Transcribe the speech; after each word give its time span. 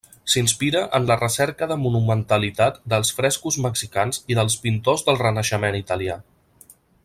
S'inspira 0.33 0.79
en 0.99 1.03
la 1.09 1.17
recerca 1.19 1.67
de 1.71 1.77
monumentalitat 1.81 2.81
dels 2.95 3.13
frescos 3.19 3.61
mexicans 3.67 4.21
i 4.35 4.39
dels 4.41 4.57
pintors 4.67 5.07
del 5.11 5.23
Renaixement 5.25 5.79
italià. 5.85 6.21